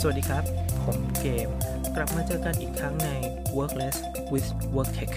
[0.00, 0.44] สวัสดีครับ
[0.84, 1.48] ผมเกม
[1.96, 3.10] กลับมาเจอกันอีกครั้งใน
[3.56, 3.96] Workless
[4.32, 5.14] with Work Tech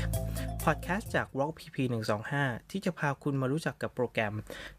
[0.63, 1.77] พอดแคสต์จาก Rock PP
[2.23, 4.33] 125 ที่จะพาคุณมารู้จักกับโปรแกรม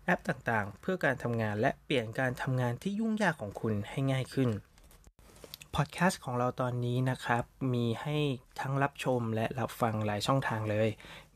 [0.04, 4.50] แอปต่างๆ เพื่อการทำงานและเปลี่ยนการทำงานที่ยุ่งยากของคุณให้ง่ายขึ้น
[5.74, 7.44] พอดแคสต์ของเราตอนนี้นะครับ
[7.74, 8.18] มีให้
[8.60, 10.88] ทั้งรับชมและรับฟังหลายช่องทางเลย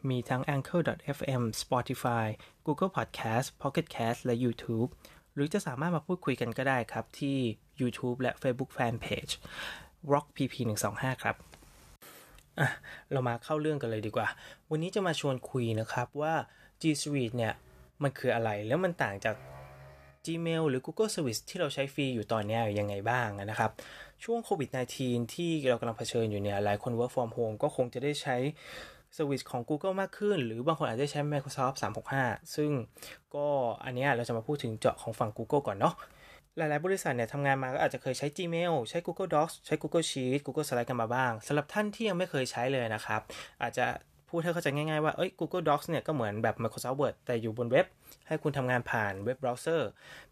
[0.09, 2.27] มีทั้ง Anchor.fm Spotify
[2.67, 4.89] Google Podcast Pocket Cast และ YouTube
[5.35, 7.37] หรือจะสามารถมาพูดคุยกันก็ได้ครับที่
[7.80, 9.33] YouTube และ Facebook Fanpage
[10.12, 10.55] Rock PP
[10.88, 11.37] 125ครับ
[12.59, 12.69] อะ
[13.12, 14.29] เรามาเข้าเรื่องกันเลยดีกว่า
[14.70, 16.34] วันนี้จะมาชวนคุยนะครับว่า
[16.80, 17.55] G Suite เนี่ย
[18.02, 19.37] มันคืออะไรแล้วมันต่างจาก
[20.27, 23.71] Gmail หรือ Google Service ที่เราใช้ฟรีอยู่ตอนนี้ยังไงบ้างนะครับ
[24.24, 24.69] ช่วงโควิด
[25.02, 28.37] -19 ที่เรากำลังเผชิญอยู่เนี่ย หลายคน work from home ก็คงจะได้ใช้
[29.16, 31.77] Service ของ Google มากขึ้น หรือบางคนอาจจะใช้ Microsoft
[32.14, 32.70] 365 ซึ่ง
[33.34, 33.46] ก็
[33.84, 35.95] อันนี้เราจะมาพูดถึงเจาะของฝั่ง Google ก่อนเนาะ
[36.56, 43.21] หลาย ๆ บริษัทเนี่ยทำงานมาก็อาจจะเคยใช้ Gmail ใช้ Google Docs ใช้ Google Sheets Google Slide กันมาบ้างสำหรับท่านที่ยังไม่เคยใช้เลยนะครับ
[43.62, 43.87] อาจจะ
[44.37, 47.87] พูดให้เข้าใจง่ายๆว่าเอ้ย Google Docs เนี่ยก็เหมือนแบบ Microsoft Word แต่อยู่บนเว็บ
[48.29, 49.88] ให้คุณทำงานผ่านเว็บเบราว์เซอร์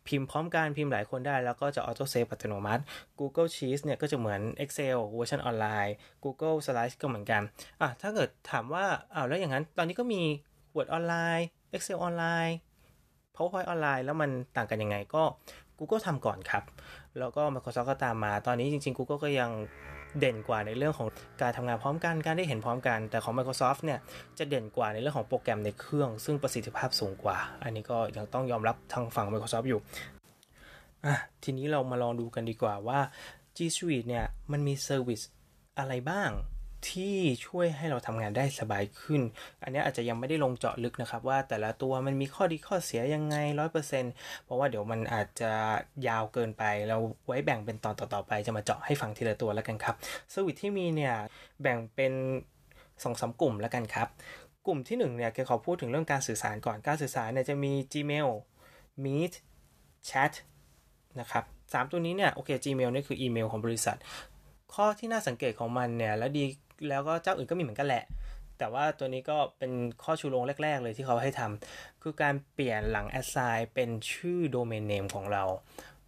[0.07, 2.83] พิมพ์พร้อมกันพิมพ์หลายคนได้ แล้วก็จะ auto save อัตโนมัติ
[3.19, 7.43] Google Sheets เนี่ยก็จะเหมือน Excel เวอร์ชันออนไลน์ Google Slides ก็เหมือนกัน
[7.81, 10.23] อะถ้าเกิดถามว่าอ้าวแล้วอย่างนั้นตอนนี้ก็มี
[10.77, 12.57] Word ออนไลน์ Excel ออนไลน์
[13.35, 15.23] PowerPoint ออนไลน์แล้วมันต่างกันยังไงก็
[15.83, 16.65] Google ทำก่อนครับ
[17.19, 19.51] แล้วก็ Microsoft ก็ตามมา ตอนนี้จริง ๆ Google ก็ยัง
[20.21, 21.09] เด่นกว่าในเรื่องของ
[21.43, 23.99] การทำงานพร้อมกัน การได้เห็นพร้อมกัน แต่ของ Microsoft เนี่ย
[24.39, 29.81] จะเด่นกว่าในเรื่องของโปรแกรมในเครื่อง ซึ่งประสิทธิภาพสูงกว่า อันนี้ก็ยังต้องยอมรับทางฝั่ง Microsoft อยู่
[31.05, 33.01] อะทีนี้เรามาลองดูกันดีกว่าว่า
[33.57, 35.21] G Suite เนี่ยมันมี service
[35.79, 36.31] อะไรบ้าง
[36.91, 37.17] ที่
[37.47, 39.23] ช่วยให้เราทำงานได้สบายขึ้น
[39.63, 44.13] อันนี้อาจจะยังไม่ได้ลงเจาะลึกนะครับ ว่าแต่ละตัวมันมีข้อดีข้อเสียยังไงร้อยเปอร์เซ็นต์
[44.45, 45.53] เพราะว่าเดี๋ยวมันอาจจะ
[46.09, 49.95] ยาวเกินไป เราไว้แบ่งเป็นตอนต่อๆไปจะมาเจาะให้ฟังทีละตัวแล้วกันครับ
[50.31, 51.15] service ที่มีเนี่ย
[51.63, 52.13] แบ่งเป็น
[53.03, 54.09] สองสามกลุ่มแล้วกันครับ
[54.67, 58.29] กลุ่มที่1เนี่ยเกขอพูดถึงเรื่องการสื่อสารก่อนการสื่อสารเนี่ยจะมี Gmail
[59.05, 59.33] Meet
[60.09, 60.33] Chat
[61.21, 63.99] นะครับสามตัวนี้เนี่ยโอเค Gmail นี่คืออีเมลของบริษัท
[64.75, 66.45] ข้อที่น่าสังเกตของมันเนี่ยและดี
[66.89, 68.05] แล้วก็เจ้าอื่นก็มีเหมือนกันแหละ
[68.59, 69.73] แต่ว่าตัวนี้ก็เป็น
[70.03, 75.45] ข้อชูโรงแรก ๆ เลยที่เขาให้ทำคือการเปลี่ยนหลัง assign เป็นชื่อโดเมนเนมของเรา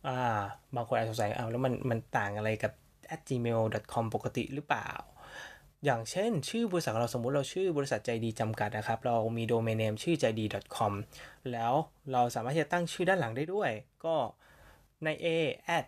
[0.06, 0.40] อ่า
[0.74, 2.72] บางคนอาจจะสงสัยเอาแล้วมันมันต่างอะไรกับ
[3.28, 4.90] @gmail.com ปกติหรือเปล่า
[5.84, 10.44] อย่างเช่น ชื่อบริษัทของเราสมมุติเราชื่อบริษัทใจดีจำกัดนะครับ เรามีโดเมนเนมชื่อใจดี
[10.76, 10.92] .com
[11.52, 11.72] แล้ว
[12.12, 13.70] เราสามารถที่จะตั้งชื่อด้านหลังได้ด้วย
[14.04, 14.16] ก็
[15.04, 15.26] ใน a
[15.78, 15.86] at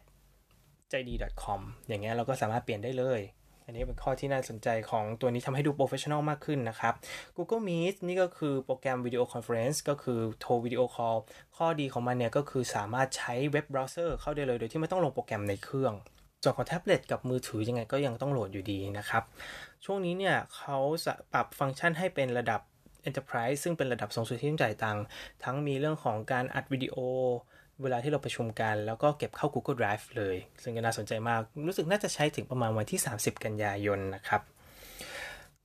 [0.91, 3.21] ใจดี .com อย่างเงี้ยเราก็สามารถเปลี่ยนได้เลย
[3.69, 6.95] อันนี้เป็นข้อที่น่าสนใจของตัวนี้ทำให้ดู professional มากขึ้นนะครับ
[7.37, 11.17] Google Meet นี่ก็คือโปรแกรม video conference ก็คือโทรวิดีโอคอล
[11.57, 15.95] ข้อดีของมันเนี่ยก็คือสามารถใช้เว็บเบราว์เซอร์เข้าได้เลยโดยที่ไม่ต้องลงโปรแกรมในเครื่อง
[16.43, 19.23] ส่วนของแท็บเล็ตกับมือถือยังไงก็ยังต้องโหลดอยู่ดีนะครับ
[19.85, 20.79] ช่วงนี้เนี่ยเขา
[21.33, 22.61] ปรับฟังก์ชันให้เป็นระดับ
[23.09, 25.05] Enterprise ซึ่งเป็นระดับสูงสุดที่ต้องจ่ายตังค์
[25.45, 26.97] ทั้งมีเรื่องของการอัดวิดีโอ
[27.83, 34.43] เวลาที่เราประชุมกัน แล้วก็เก็บเข้า Google Drive เลย ซึ่งก็น่าสนใจมาก รู้สึกน่าจะใช้ถึงประมาณวันที่ 30 กันยายนนะครับ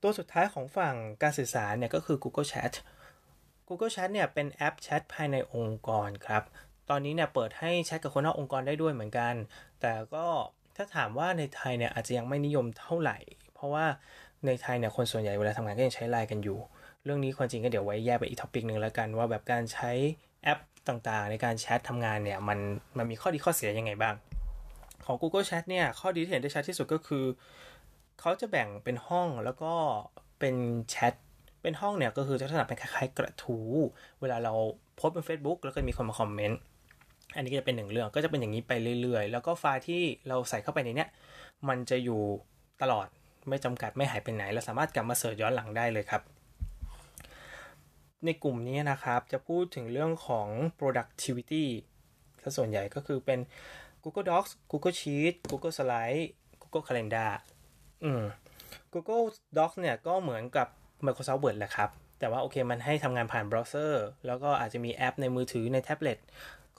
[0.01, 2.73] ตัวสุดท้ายของฝั่งการสื่อสารเนี่ยก็คือ Google Chat
[3.67, 6.44] Google Chat เนี่ยเป็นแอปแชทภายในองค์กรครับ
[6.89, 9.33] ตอนนี้เนี่ยเปิดให้แชทกับคนนอกองค์กรได้ด้วยเหมือนกัน
[9.81, 10.28] แต่ก็
[10.75, 13.17] ถ้าถามว่าในไทยเนี่ยอาจจะยังไม่นิยมเท่าไหร่
[13.53, 13.85] เพราะว่า
[14.45, 16.57] ในไทยเนี่ยคนส่วนใหญ่เวลาทำงานก็ยังใช้ไลน์กันอยู่
[17.03, 19.91] เรื่องนี้ความจริงก็เดี๋ยวไว้แยกไปอีกท็อปิกหนึ่งแล้วกันว่าแบบการใช้
[20.44, 22.59] แอปต่างๆ ในการแชททำงานเนี่ยมัน
[22.97, 24.16] มันมีข้อดีข้อเสียยังไงบ้าง
[25.06, 27.25] ของ Google Chat เนี่ยข้อดีที่เห็นได้ชัดที่สุดก็คือ
[28.19, 29.74] เขาจะแบ่งเป็นห้องแล้วก็
[30.40, 30.56] เป็น
[30.90, 31.13] แชท
[31.62, 33.69] เป็นห้องเนี่ยก็คือจะลักษณะเป็นคล้ายๆ กระทู้
[34.22, 34.53] เวลาเรา
[34.96, 36.59] โพสต์บน Facebook แล้วก็มีคนมาคอมเมนต์
[37.35, 38.72] อันนี้ก็จะเป็นหนึ่งเรื่องก็จะเป็นอย่างนี้ไป
[39.02, 41.09] เรื่อยๆ แล้วก็ไฟล์ที่เราใส่เข้าไปในเนี้ย
[41.68, 42.22] มันจะอยู่
[42.81, 43.08] ตลอด
[43.50, 46.22] ไม่จำกัดไม่หายไปไหน เราสามารถกลับมาเสิร์ชย้อนหลังได้เลยครับ
[48.26, 50.48] ในกลุ่มนี้นะครับจะพูดถึงเรื่องของ
[50.80, 51.66] productivity
[52.41, 53.40] ถ้าส่วนใหญ่ก็คือเป็น
[54.03, 56.23] Google Docs Google Sheet Google Slide
[56.62, 57.32] Google Calendar
[58.03, 58.23] อืม
[58.94, 59.26] Google
[59.58, 60.68] Docs เนี่ยก็เหมือนกับ
[61.06, 61.90] Microsoft Word แหละครับ
[62.20, 66.17] แต่ว่าโอเคมันให้ทำงานผ่านเบราว์เซอร์ แล้วก็อาจจะมีแอปในมือถือในแท็บเล็ต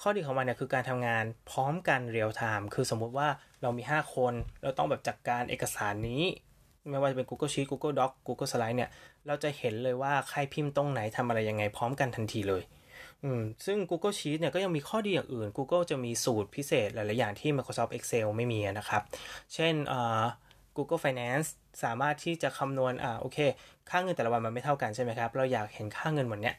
[0.01, 3.29] ข้อดีของมันเนี่ยคือการทำงานพร้อมกันเรียลไทม์ คือสมมติว่า
[3.63, 6.23] เรามี 5 คน เราต้องแบบจัดกการเอกสารนี้
[6.91, 8.91] ไม่ว่าจะเป็น Google Sheet Google Doc Google Slide เนี่ย
[9.27, 12.63] เราจะเห็นเลยว่าใครพิมพ์ตรงไหนทำอะไรยังไงพร้อมกันทันทีเลย
[13.25, 19.03] อืมซึ่ง Google Sheet เนี่ยก็ยังมีข้อดีอย่างอื่น Google จะมีสูตรพิเศษหลาย ๆ อย่างที่ Microsoft Excel ไม่มีนะครับ
[19.55, 20.23] เช่นอ่า
[20.77, 21.49] Google Finance
[21.83, 23.39] สามารถที่จะคำนวณอ่าโอเค
[23.91, 26.55] ค่าเงินแต่ละวันมันไม่เท่ากันใช่ไหมครับ เราอยากเห็นค่าเงินวันเนี้ย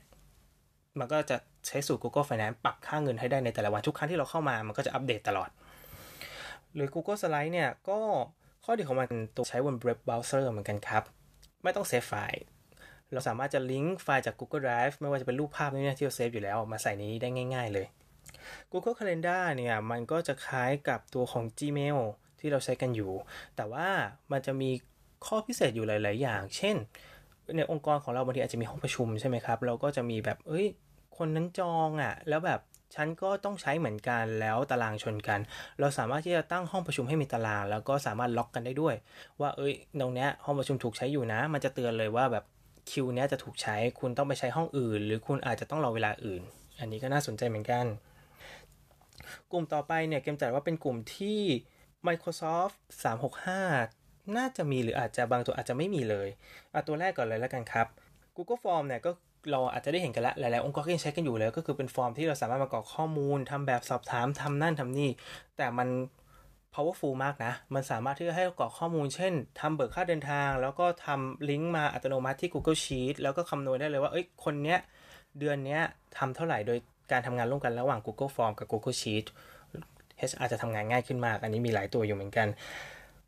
[0.99, 1.37] มันก็จะ
[1.67, 5.49] ใช้สูตร Google Finance ปรับค่าเงินให้ได้ในแต่ละวันทุกครั้งที่เราเข้ามา มันก็จะอัปเดตตลอด
[6.73, 7.99] หรือ Google Slide เนี่ยก็
[8.65, 11.03] ข้อดีของมันตัวใช้บน web browser เหมือนกันครับ
[11.63, 12.43] ไม่ต้องเซฟไฟล์
[13.13, 17.85] เราสามารถจะลิงก์ไฟล์จาก Google Drive ไม่ว่าจะเป็นรูปภาพนี่ที่เราเซฟอยู่แล้วมาใส่นี้ได้ง่าย ๆ เลย
[18.71, 21.97] Google Calendar เนี่ยมันก็จะคล้ายกับตัวของ Gmail
[22.39, 23.11] ที่เราใช้กันอยู่
[23.55, 23.87] แต่ว่า
[24.31, 24.69] มันจะมี
[25.25, 26.75] ข้อพิเศษอยู่หลาย ๆ อย่าง เช่น
[27.57, 30.65] ในองค์กรของเราบางทีอาจจะมีห้องประชุมใช่ไหมครับ เราก็จะมีแบบ เอ้ย
[31.17, 32.59] คนนั้นจองอะ่ะ แล้วแบบ
[32.95, 35.39] ฉันก็ต้องใช้เหมือนกันแล้วตารางชนกัน
[35.79, 38.95] เราสามารถที่จะตั้งห้องประชุมให้มีตาราง แล้วก็สามารถล็อกกันได้ด้วย
[39.41, 42.45] ว่าเอ้ยตรงเนี้ยห้องประชุมถูกใช้อยู่นะ มันจะเตือนเลยว่าแบบ
[42.91, 46.41] คิวเนี้ยจะถูกใช้คุณต้องไปใช้ห้องอื่น หรือคุณอาจจะต้องรอเวลาอื่น
[46.79, 47.85] อันนี้ก็น่าสนใจเหมือนกัน
[49.51, 51.39] กลุ่มต่อไปเนี่ยเกมจัดว่าเป็นกลุ่มที่
[52.07, 52.75] Microsoft
[53.53, 56.27] 365 น่าจะมีหรืออาจจะบางตัวอาจจะไม่มีเลย
[56.71, 57.87] เอาตัวแรกก่อนเลยแล้วกันครับ
[58.35, 59.11] Google Form เนี่ยก็
[59.51, 65.09] เราอาจจะได้เห็นกันแล้ว หลาย ๆ องค์กรก็ยังใช้กันอยู่แล้ว ก็คือเป็นฟอร์มที่เราสามารถมากรอกข้อมูลทำแบบสอบถามทำนั่นทำนี่
[65.57, 65.89] แต่มัน
[66.73, 74.79] powerful มากนะ มันสามารถที่จะให้กรอกข้อมูล เช่นทำเบิกค่าเดินทาง แล้วก็ทำลิงก์มาอัตโนมัติที่ Google Sheet แล้วก็คำนวณได้เลยว่า เอ้ย คนเนี้ย
[75.39, 75.81] เดือนเนี้ย
[76.17, 76.77] ทำเท่าไหร่ โดย
[77.11, 79.25] การทำงานร่วมกันระหว่าง Google Form กับ Google Sheet
[80.29, 82.47] HR จะทำงานง่ายขึ้นมาก อันนี้มีหลายตัวอยู่เหมือนกัน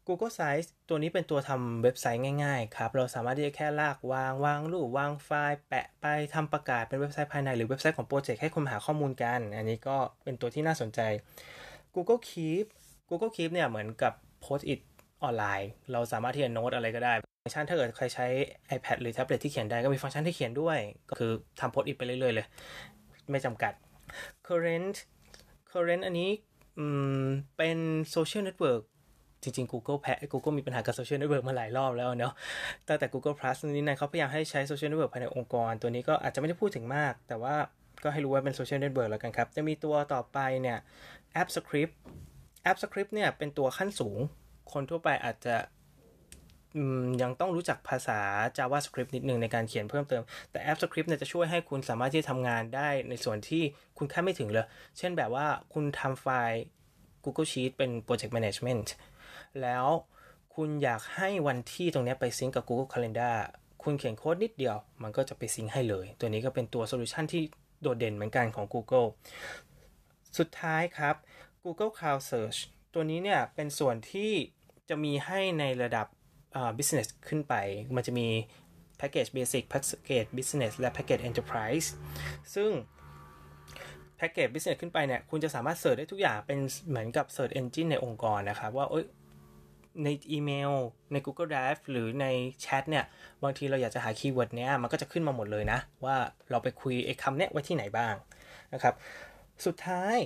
[0.08, 11.00] Google Sites ตัวนี้เป็นตัวทำเว็บไซต์ง่ายๆครับ เราสามารถที่จะแค่ลากวาง วางรูปวางไฟล์แปะไปทำประกาศเป็นเว็บไซต์ภายในหรือเว็บไซต์ของโปรเจกต์ให้คนหาข้อมูลกัน อันนี้ก็เป็นตัวที่น่าสนใจ
[11.96, 12.66] Google Keep
[13.10, 14.14] Google Keep เนี่ยเหมือนกับ
[14.44, 14.80] Post-it
[15.24, 17.14] ออนไลน์ เราสามารถที่จะโน้ตอะไรก็ได้
[17.44, 18.26] ฟังก์ชันถ้าเกิดใครใช้
[18.76, 20.78] iPad หรือแท็บเล็ตที่เขียนได้ก็มีฟังก์ชันที่เขียนด้วย
[21.10, 22.48] ก็คือทำ Post-it ไปเรื่อยๆเลย
[23.32, 23.74] ไม่จำกัด
[24.48, 24.96] Currents
[25.72, 26.30] Currents อันนี้
[27.58, 27.78] เป็น
[28.12, 28.84] social network
[29.46, 32.34] จริงๆ Google แพ้ Google มีปัญหากับ social network มาหลายรอบแล้วเนาะ
[32.88, 37.56] ตั้งแต่ Google Plus นี้นะเขาพยายามให้ใช้ social network ภายในองค์กร ตัวนี้ก็อาจจะไม่ได้พูดถึงมาก แต่ว่า
[38.04, 40.78] ก็ให้รู้ว่าเป็น social network แล้วกันครับ จะมีตัวต่อไปเนี่ย
[41.34, 41.94] แอป Script
[42.64, 44.18] แอป Script เนี่ยเป็นตัวขั้นสูง
[44.74, 45.56] คนทั่วไปอาจจะ
[47.22, 48.20] ยังต้องรู้จักภาษา
[48.58, 53.64] JavaScript นิดนึงในการเขียนเพิ่มเติม แต่ Apps Script เนี่ยจะช่วยให้คุณสามารถที่จะทำงานได้ในส่วนที่
[53.98, 54.66] คุณคาดไม่ถึงเลย
[54.98, 56.64] เช่นแบบว่าคุณทำไฟล์
[57.24, 58.88] Google Sheet เป็น Project Management
[59.64, 59.86] แล้ว
[60.56, 63.36] คุณอยากให้วันที่ตรงนี้ไป sync กับ Google Calendar
[63.84, 67.44] คุณเขียนโค้ดนิดเดียว มันก็จะไป sync ให้เลย ตัวนี้ก็เป็นตัว solution ที่
[67.82, 69.08] โดดเด่นเหมือนกันของ Google
[70.38, 71.16] สุดท้ายครับ
[71.64, 72.60] Google Cloud Search
[72.94, 74.32] ตัวนี้เนี่ยเป็นส่วนที่
[74.90, 76.08] จะมีให้ในระดับ
[76.78, 77.54] business ขึ้นไป
[77.96, 78.28] มันจะมี
[79.00, 81.88] package basic package business และ package enterprise
[82.56, 82.72] ซึ่ง
[84.18, 88.88] แพ็กเกจ business ขึ้นไปเนี่ย คุณจะสามารถ search ได้ทุกอย่างเป็นเหมือนกับ search engine ในองค์กรนะครับ ว่า
[90.04, 90.74] ในอีเมล
[91.12, 92.26] ใน Google Drive หรือใน
[92.62, 93.06] แชทเนี่ย
[93.44, 96.16] บางทีเราอยากจะหา keyword เนี้ยมันก็จะขึ้นมาหมดเลยนะ ว่า
[96.52, 98.14] เราไปคุยไอ้คำเนี้ยไว้ที่ไหนบ้าง
[98.74, 98.94] นะครับ
[99.66, 100.18] สุดท้าย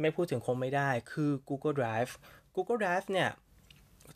[0.00, 2.12] ไม่พูดถึงคงไม่ได้คือ Google Drive
[2.54, 3.28] Google Drive เนี่ย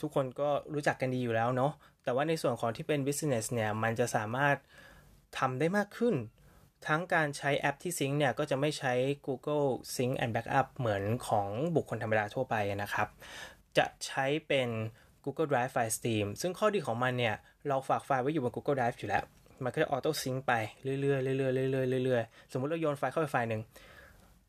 [0.03, 1.73] ทุกคนก็รู้จักกันดีอยู่แล้วเนาะ
[2.05, 4.57] แต่ว่าในส่วนของที่เป็น business เนี่ยมันจะสามารถ
[5.39, 6.15] ทำได้มากขึ้น
[6.87, 8.93] ทั้งการใช้แอปที่ซิงเนี่ยก็จะไม่ใช้
[9.27, 13.09] Google Sync and Backup เหมือนของบุคคลธรรมดาทั่วไปนะครับ
[13.79, 14.69] จะใช้เป็น
[15.25, 17.35] Google Drive File Stream ซึ่งข้อดีของมันเนี่ย
[17.69, 19.25] เราฝากไฟล์ไว้อยู่บน Google Drive อยู่แล้ว
[19.65, 20.53] มันก็จะออโต้ซิงไป
[20.83, 23.63] เรื่อยๆเรื่อยๆเรื่อยๆเรื่อยๆ สมมติเราโยนไฟล์เข้าไปไฟล์หนึ่ง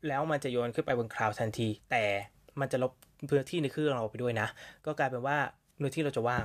[0.08, 2.04] แล้วมันจะโยนขึ้นไปบนคลาวด์ทันที แต่
[2.60, 2.92] มันจะลบ
[3.30, 4.48] พื้นที่ในเครื่องเราไปด้วยนะ
[4.86, 5.38] ก็กลายเป็นว่า
[5.78, 6.44] เนื้อที่เราจะว่าง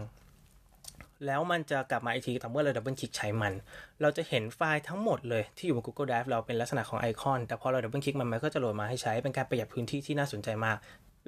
[1.25, 3.54] แล้วมันจะกลับมาอีกทีต่อเมื่อเราดับเบิลคลิกใช้มัน
[4.01, 10.77] เราจะเห็นไฟล์ทั้งหมดเลยที่อยู่บน Google Drive เราเป็นลักษณะของไอคอน แต่พอเราดับเบิลคลิกมันมันก็จะโหลดมาให้ใช้ เป็นการประหยัดพื้นที่ที่น่าสนใจมาก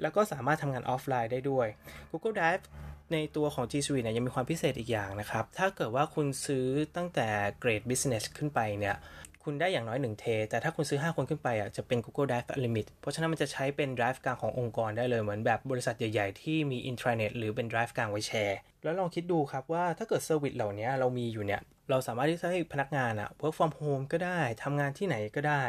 [0.02, 1.66] แล้วก็สามารถทำงานออฟไลน์ได้ด้วย
[2.10, 2.64] Google Drive
[3.12, 7.28] ในตัวของ G Suite เนี่ยยังมีความพิเศษอีกอย่างนะครับ ถ้าเกิดว่าคุณซื้อตั้งแต่
[7.60, 8.96] เกรด Business ขึ้นไปเนี่ย
[9.44, 16.78] คุณได้อย่างน้อย 1 เท แต่ถ้าคุณซื้อ 5 คนขึ้นไปอะจะเป็น Google Drive Unlimited เพราะฉะนั้นมันจะใช้เป็น Drive กลางขององค์กรได้เลย เหมือนแบบบริษัทใหญ่ ๆ ที่มี
[16.90, 25.64] intranet หรือเป็น Drive กลางไว้แชร์ แล้วลองคิดดูครับว่าถ้าเกิด service เหล่านี้เรามีอยู่เนี่ย เราสามารถที่จะให้พนักงานอะ work from home ก็ได้ทำงานที่ไหนก็ได้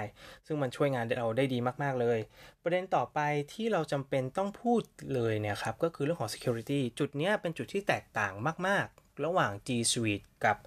[0.45, 2.19] ซึ่งมันช่วยงานเราได้ดีมาก ๆ เลย
[2.63, 3.19] ประเด็นต่อไป
[3.53, 4.81] ที่เราจำเป็นต้องพูด
[5.13, 8.33] เลยเนี่ยครับ ก็คือเรื่องของ security จุดนี้เป็นจุดที่แตกต่าง
[8.67, 10.57] มาก ๆ ระหว่าง G Suite กับ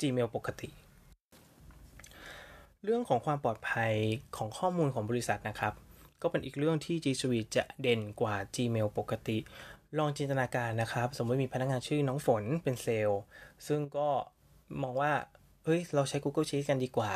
[0.00, 0.68] Gmail ปกติ
[2.84, 3.92] เรื่องของความปลอดภัย
[4.36, 5.74] ของข้อมูลของบริษัทนะครับ
[6.22, 9.38] ก็เป็นอีกเรื่องที่ G Suite จะเด่นกว่า Gmail ปกติ
[9.98, 13.20] ลองจินตนาการนะครับ สมมติมีพนักงานชื่อน้องฝนเป็นเซลล์
[13.66, 14.08] ซึ่งก็
[14.82, 15.12] มองว่า
[15.64, 17.12] เฮ้ย เราใช้ Google Sheets กันดีกว่า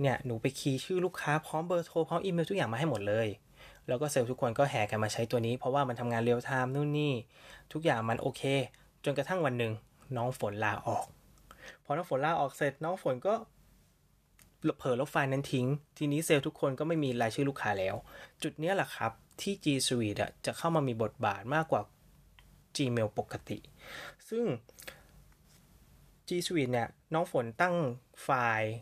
[0.00, 3.28] เนี่ย หนูไปคีย์ชื่อลูกค้าพร้อมเบอร์โทร พร้อมอีเมลทุกอย่างมาให้หมดเลย
[3.88, 7.12] แล้วก็เซลล์ทุกคนก็แห่กันมาใช้ตัวนี้ เพราะว่ามันทำงาน real-time นู่นนี่
[7.72, 8.42] ทุกอย่างมันโอเค
[9.04, 9.72] จนกระทั่งวันหนึ่ง
[10.16, 11.06] น้องฝนลาออก
[11.84, 13.34] พอน้องฝนลาออกเสร็จ น้องฝนก็
[14.78, 15.66] เผลอลบไฟล์นั้นทิ้ง
[15.98, 17.94] ทีนี้เซลล์ทุกคนก็ไม่มีรายชื่อลูกค้าแล้ว
[18.42, 21.82] จุดนี้แหละครับที่ G Suite จะเข้ามามีบทบาทมากกว่า
[22.76, 23.58] Gmail ปกติ
[24.28, 24.44] ซึ่ง
[26.28, 27.74] G Suite เนี่ยน้องฝนตั้ง
[28.22, 28.28] ไฟ
[28.58, 28.72] ล์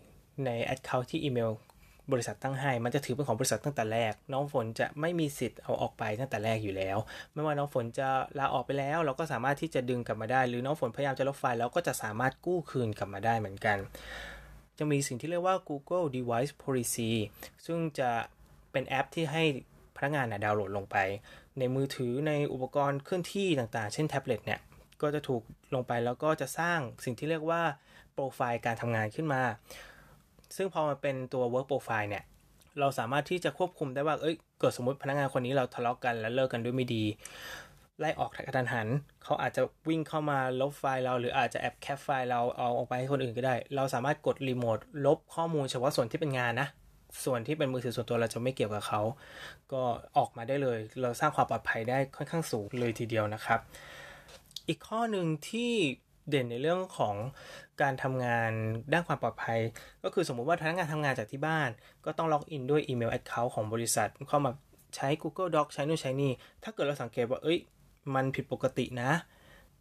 [0.44, 1.52] ใน Account ที่อีเมล
[2.12, 6.98] บริษัทตั้งให้ มันจะถือเป็นของบริษัทตั้งแต่แรก น้องฝนจะไม่มีสิทธิ์เอาออกไปตั้งแต่แรกอยู่แล้ว
[7.32, 8.08] ไม่ว่าน้องฝนจะ
[8.38, 13.78] ลาออกไปแล้ว เราก็สามารถที่จะดึงกลับมาได้ หรือน้องฝนพยายามจะลบไฟล์แล้วก็จะสามารถกู้คืนกลับมาได้เหมือนกัน
[14.78, 17.12] จะมีสิ่งที่เรียกว่า Google Device Policy
[17.66, 18.10] ซึ่งจะ
[18.72, 19.42] เป็นแอปที่ให้
[19.96, 20.96] พนักงานดาวน์โหลดลงไป
[21.58, 24.60] ในมือถือในอุปกรณ์เคลื่อนที่ต่างๆ เช่นแท็บเล็ตเนี่ย
[25.04, 25.42] ก็จะถูก
[25.74, 27.62] ลงไปแล้วก็จะสร้างสิ่งที่เรียกว่า
[28.12, 29.42] โปรไฟล์การทำงานขึ้นมา
[30.56, 32.24] ซึ่งพอมาเป็นตัว Work Profile เนี่ย
[32.80, 37.04] เราสามารถที่จะควบคุมได้ว่า เอ้ย เกิดสมมติพนักงานคนนี้เราทะเลาะกกันแล้วเลิกกันด้วยไม่ดี
[38.00, 38.88] ไล่ออกกระทันหัน
[39.24, 46.68] เขาอาจจะวิ่งเข้ามาลบไฟล์เรา หรืออาจจะแอบแคปไฟล์เราเอาออกไปให้คนอื่นก็ได้ เราสามารถกดรีโมทลบข้อมูลเฉพาะส่วนที่เป็นงานนะ
[47.24, 49.00] ส่วนที่เป็นมือถือส่วนตัวเราจะไม่เกี่ยวกับเขา
[49.72, 49.82] ก็
[50.18, 53.60] ออกมาได้เลย เราสร้างความปลอดภัยได้ค่อนข้างสูงเลยทีเดียวนะครับ
[54.68, 55.72] อีกข้อหนึ่งที่
[56.28, 57.16] เด่นในเรื่องของ
[57.82, 58.52] การทำงาน
[58.92, 59.60] ด้านความปลอดภัย
[60.04, 61.68] ก็คือสมมุติว่าพนักงานทำงานจากที่บ้าน
[62.04, 64.52] ก็ต้องล็อกอินด้วยอีเมลแอดเคาท์ของบริษัท เข้ามา
[64.96, 67.58] ใช้ Google Doc ใช้นู่นใช้นี่ ถ้าเกิดเราสังเกตว่า เอ้ย
[68.14, 69.10] มันผิดปกตินะ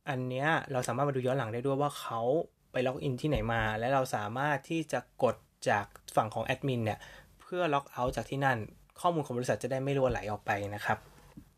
[0.10, 2.22] อันเนี้ยเราสามารถมาดูย้อนหลังได้ด้วยว่าเขา
[2.72, 5.36] ไปล็อกอินที่ไหนมา และเราสามารถที่จะกด
[5.70, 5.86] จาก
[6.16, 7.00] ฝั่งของแอดมินเนี่ย
[7.42, 8.58] เพื่อล็อกเอาท์จากที่นั่น
[9.00, 10.98] ข้อมูลของบริษัทจะได้ไม่รั่วไหลออกไปนะครับ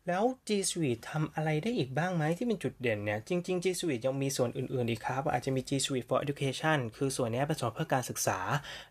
[0.08, 6.18] แล้ว G Suite ทำอะไรได้อีกบ้างไหมที่เป็นจุดเด่นเนี่ย จริง ๆ G Suite ยังมีส่วนอื่น ๆ อีกครับ อาจจะมี G Suite for
[6.24, 8.38] Education คือส่วนนี้เป็นส่วนเพื่อการศึกษา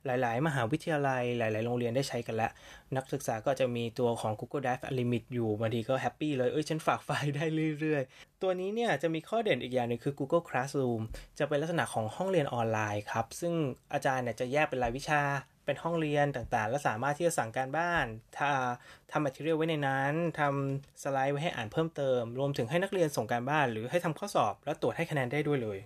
[0.06, 2.52] หลาย ๆ มหาวิทยาลัย หลาย ๆ โรงเรียนได้ใช้กันแล้ว
[2.96, 7.46] นักศึกษาก็จะมีตัวของ Google Drive Unlimited อยู่บางทีก็แฮปปี้เลย เอ้ย ฉันฝากไฟล์ได้
[7.80, 11.02] เรื่อย ๆ ตัวนี้เนี่ยจะมีข้อเด่นอีกอย่างหนึ่งคือ Google Classroom
[11.40, 13.54] จะเป็นลักษณะของห้องเรียนออนไลน์ครับ ซึ่ง
[13.94, 15.22] อาจารย์เนี่ยจะแยกเป็นรายวิชา
[15.66, 18.68] เป็นห้องเรียนต่างๆ และสามารถที่จะสั่งการบ้าน
[19.12, 25.78] ทำ material ไว้ในนั้นทำสไลด์ไว้ให้อ่านเพิ่มเติม รวมถึงให้นักเรียนส่งการบ้าน หรือให้ทำข้อสอบ แล้วตรวจให้คะแนนได้ด้วยเลย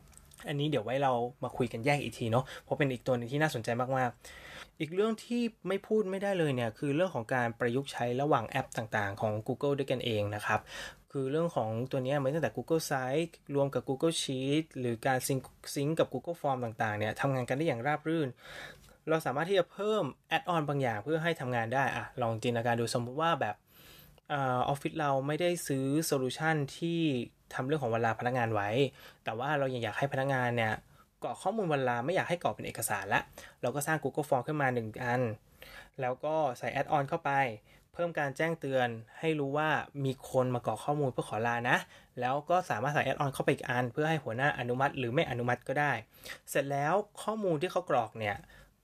[0.48, 10.59] อันนี้เดี๋ยวไว้เรามาคุยกันแยกอีกทีเนาะเพราะเป็นอีกตัวนึงที่น่าสนใจมากๆ อีกเรื่องที่ไม่พูดไม่ได้เลยเนี่ยคือเรื่องของการประยุกต์ใช้ระหว่างแอปต่างๆ ของ Google ด้วยกันเองนะครับ
[11.12, 15.39] คือเรื่องของตัวนี้มันตั้งแต่ Google Site รวมกับ Google Sheet หรือการ sync
[15.75, 18.29] sync กับ Google Form ต่างๆเนี่ยทำงานกันได้อย่างราบรื่น
[19.09, 23.55] เราสามารถที่จะเพิ่ม add-on บางอย่างเพื่อให้ทำงานได้อะลองจินตนาการดูสมมติว่าแบบ
[24.33, 24.35] อ
[24.67, 27.01] อฟฟิศเราไม่ได้ซื้อ solution ที่
[27.53, 28.69] ทำเรื่องของเวลาพนักงานไว้
[29.23, 30.73] แต่ว่าเรายังอยากให้พนักงานเนี่ย
[31.23, 33.21] กรอกข้อมูลเวลาไม่อยากให้กรอกเป็นเอกสารละ
[33.61, 35.21] เราก็สร้าง Google Form ขึ้นมา1อัน
[36.01, 37.31] แล้วก็ใส่ add-on เข้าไป
[37.93, 38.87] เพิ่มการแจ้งเตือน
[39.19, 39.69] ให้รู้ว่า
[40.05, 41.77] มีคนมากรอกข้อมูลเพื่อขอลานะ
[42.19, 45.91] แล้วก็สามารถใส่ add-on เข้าไปอีกอัน เพื่อให้หัวหน้าอนุมัติหรือไม่อนุมัติก็ได้
[46.49, 48.35] เสร็จแล้วข้อมูลที่เขากรอกเนี่ย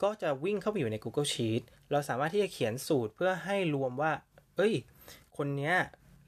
[0.04, 1.62] ก็จะวิ่งเข้าไปอยู่ใน Google Sheet
[1.92, 4.12] เราสามารถที่จะเขียนสูตรเพื่อให้รวมว่า
[4.56, 4.74] เอ้ย
[5.38, 5.76] คนเนี้ย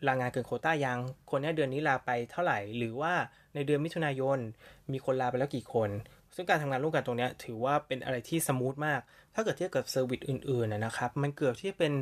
[0.07, 3.13] ลางานเกินโควต้ายัง คนนี้เดือนนี้ลาไปเท่าไหร่ หรือว่า
[3.55, 4.39] ในเดือนมิถุนายน
[4.91, 5.89] มีคนลาไปแล้วกี่คน
[6.35, 9.01] ซึ่งการทำงานร่วมกันตรงนี้ถือว่าเป็นอะไรที่ smooth มาก
[9.35, 11.93] ถ้าเกิดเทียบกับ service อื่นๆนะครับ มันเกือบที่จะเป็น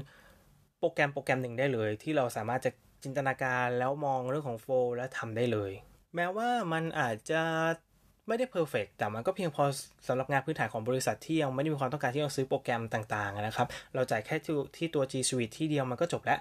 [0.80, 2.72] โปรแกรมโปรแกรมหนึ่งได้เลย ที่เราสามารถจะ
[3.04, 5.72] จินตนาการแล้วมองเรื่องของ flow และทำได้เลย
[6.16, 7.42] แม้ว่ามันอาจจะ
[8.28, 9.64] ไม่ได้ perfect แต่มันก็เพียงพอ
[10.08, 14.36] สำหรับงานพื้นฐานของบริษัทที่ยังไม่ได้มีความต้องการที่จะซื้อโปรแกรมต่างๆนะครับ เราจ่ายแค่
[14.78, 16.40] ที่ตัว G Suite ที่เดียวมันก็จบแล้ว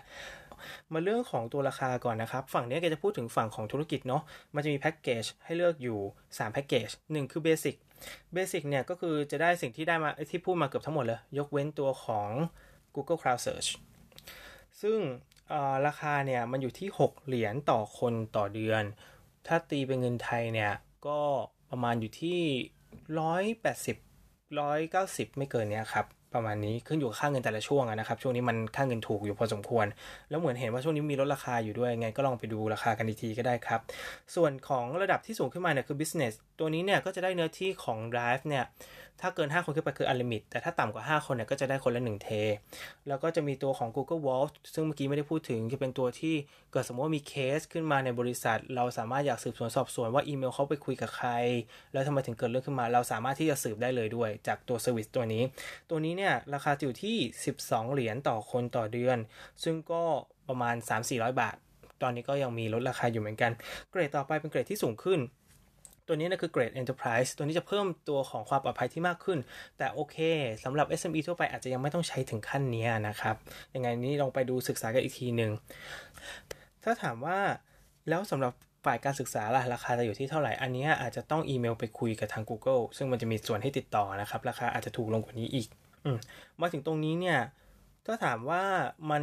[0.92, 4.22] มาเรื่องของตัวราคาก่อนนะครับ ฝั่งนี้ก็จะพูดถึงฝั่งของธุรกิจเนาะ
[4.54, 7.76] มันจะมีแพ็กเกจให้เลือกอยู่ 3 แพ็กเกจ 1 คือ Basic
[8.34, 12.28] Basic เนี่ยก็คือจะได้สิ่งที่ได้มาที่พูดมาเกือบทั้งหมดเลย ยกเว้นตัวของ
[12.94, 13.68] Google Cloud Search
[14.82, 14.98] ซึ่ง
[15.86, 18.82] ราคาเนี่ยมันอยู่ที่ 6 เหรียญต่อคนต่อเดือน
[19.46, 20.72] ถ้าตีเป็นเงินไทยเนี่ย
[21.06, 21.20] ก็
[21.74, 22.40] ประมาณอยู่ที่
[23.20, 23.96] ร้อยแปดสิบ
[24.60, 29.86] ร้อยเก้าสิบไม่เกินเนี้ยครับประมาณนี้ขึ้นอยู่กับค่าเงินแต่ละช่วงนะครับ ช่วงนี้มันค่าเงินถูกอยู่พอสมควร
[30.30, 33.80] แล้วเหมือนเห็นว่าช่วงนี้มีลดราคาอยู่ด้วยไงก็ลองไปดูราคากันอีกทีก็ได้ครับ
[34.34, 38.64] ส่วนของระดับที่สูงขึ้นมาเนี่ยคือ business ตัวนี้เนี่ยก็จะได้เนื้อที่ของ drive เนี่ย
[39.20, 42.28] ถ้าเกิน 5 คนขึ้นไปคือ unlimit แต่ถ้าต่ำกว่า 5 คนเนี่ยก็จะได้คนละ1เท
[43.08, 46.34] แล้วก็จะมีตัวของ Google Vault ซึ่งเมื่อกี้ไม่ได้พูดถึง จะเป็นตัวที่
[46.72, 51.30] เกิดสมมติว่ามีเคสขึ้นมาในบริษัท เราสามารถอยากสืบสวนสอบสวนว่าอีเมลเขาไปคุยกับใคร
[51.92, 55.42] แล้วทำไมถึงเกิดเรื่องขึ้นมา เราสามารถที่จะสืบได้เลยด้วย จากตัวเซอร์วิสตัวนี้
[55.90, 57.16] ตัวนี้เนี่ยราคาอยู่ที่
[57.56, 59.18] 12 เหรียญต่อคนต่อเดือน
[59.64, 60.02] ซึ่งก็
[60.48, 60.74] ประมาณ
[61.08, 61.56] 3-400 บาท
[62.02, 63.52] ตอนนี้ก็ยังมีลดราคาอยู่เหมือนกัน
[63.90, 65.20] เกรดต่อไปเป็นเกรดที่สูงขึ้น
[66.06, 69.38] ตัวนี้นะคือ Grade Enterprise ตัวนี้จะเพิ่มตัวของความปลอดภัยที่มากขึ้น
[69.78, 70.16] แต่โอเค
[70.64, 73.36] สำหรับ SME ทั่วไปอาจจะยังไม่ต้องใช้ถึงขั้นนี้นะครับ
[73.74, 75.50] ยังไงนี้ลองไปดูศึกษากันอีกทีหนึ่ง
[76.84, 77.38] ถ้าถามว่า
[78.08, 78.52] แล้วสำหรับ
[78.84, 85.68] ฝ่ายการศึกษาล่ะราคาจะอยู่ที่เท่าไหร่ อันนี้อาจจะต้องอีเมลไปคุยกับทาง Google ซึ่งมันจะมีส่วนให้ติดต่อนะครับ ราคาอาจจะถูกลงกว่านี้อีก
[86.04, 86.18] อม
[86.60, 87.38] มาถึงตรงนี้เนี่ย
[88.06, 88.62] ถ้าถามว่า
[89.10, 89.22] มัน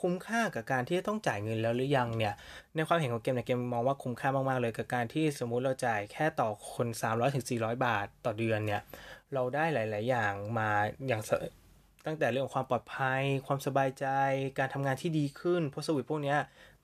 [0.00, 2.34] คุ้มค่ากับการที่ต้องจ่ายเงินแล้วหรือยังเนี่ย
[2.76, 8.82] ในความเห็นของเกมในเกมมองว่าคุ้มค่ามากๆเลยกับการที่สมมุติเราจ่ายแค่ต่อคน 300ถึง400 บาทต่อเดือนเนี่ย
[9.34, 10.68] เราได้หลาย ๆ อย่างมา
[11.08, 11.22] อย่าง
[12.06, 14.06] ตั้งแต่เรื่องของความปลอดภัย ความสบายใจ
[14.58, 16.36] การทำงานที่ดีขึ้นเพราะสวิตพวกนี้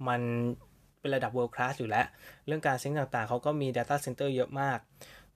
[0.09, 0.21] มัน
[1.01, 2.07] เป็นระดับ world class อยู่แล้ว
[2.47, 4.79] เรื่องการ sync ต่างๆ เขาก็มี data center เยอะมาก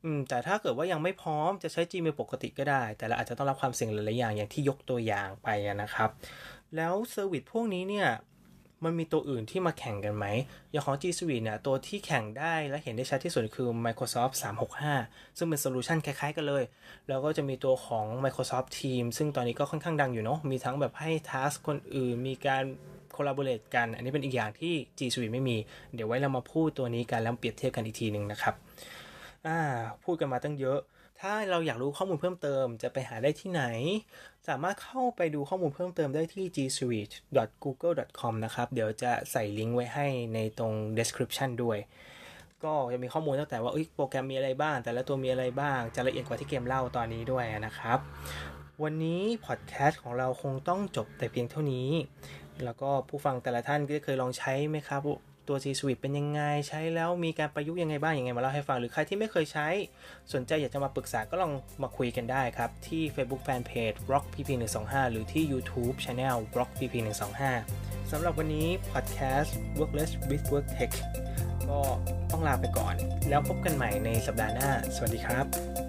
[0.05, 5.49] อืมแต่ถ้าเกิดว่ายังไม่พร้อมจะใช้ Gmail ปกติก็ได้ แต่เราอาจจะต้องรับความเสี่ยงหลายๆอย่างอย่างที่ยกตัวอย่างไป
[5.83, 6.11] นะครับ
[6.77, 8.09] แล้ว service พวกนี้เนี่ย
[8.85, 10.27] มันมีตัวอื่นที่มาแข่งกันไหม
[10.71, 14.35] อย่างของ G Suite เนี่ย ตัวที่แข่งได้และเห็นได้ชัดที่สุดคือ Microsoft
[14.87, 16.65] 365 ซึ่งเป็น solution คล้ายๆ กันเลย
[17.09, 22.65] แล้วก็จะมีตัวของ Microsoft Teams ซึ่งตอนนี้ก็ค่อนข้างดังอยู่เนาะ มีทั้งแบบให้ task คนอื่น มีการ
[23.17, 25.57] collaborate กัน อันนี้เป็นอีกอย่างที่ G Suite ไม่มี
[25.95, 28.55] เดี๋ยวไว้เรามาพูดตัวนี้กันแล้วเปรียบเทียบกันอีกทีหนึ่งนะครับ
[29.47, 29.59] อ่า
[30.05, 30.79] พูดกันมาตั้งเยอะ
[31.21, 33.65] ถ้าเราอยากรู้ข้อมูลเพิ่มเติมจะไปหาได้ที่ไหน
[34.49, 41.79] สามารถเข้าไปดูข้อมูลเพิ่มเติมได้ที่ gsuite.google.com นะครับ เดี๋ยวจะใส่ลิงก์ไว้ให้ในตรง description ด้วย
[42.65, 47.99] ก็จะมีข้อมูลตั้งแต่ว่าโปรแกรมมีอะไรบ้าง แต่ละตัวมีอะไรบ้าง จะละเอียดกว่าที่เกมเล่าตอนนี้ด้วยนะครับ
[48.83, 51.89] วันนี้พอดแคสต์ของเราคงต้องจบแต่เพียงเท่านี้
[52.65, 55.03] แล้วก็ผู้ฟังแต่ละท่านก็เคยลองใช้ไหมครับ
[55.49, 59.69] ตัว G Suite เป็นยังไงใช้แล้วมีการประยุกต์ยังไงบ้างยังไงมาเล่าให้ฟังหรือใครที่ไม่เคยใช้
[60.33, 61.53] สนใจอยากจะมาปรึกษาก็ลอง
[61.83, 68.69] มาคุยกันได้ครับ ที่ Facebook Fanpage Rock PP 1 2 5หรือที่ YouTube Channel Rock PP 1 2 5สำหรับวันนี้
[68.93, 70.93] Podcast Workless with Work Tech
[71.69, 71.81] ก็
[72.31, 72.95] ต้องลาไปก่อน
[73.29, 75.88] แล้วพบกันใหม่ในสัปดาห์หน้า สวัสดีครับ